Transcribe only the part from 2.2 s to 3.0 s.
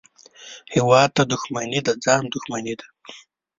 دښمني ده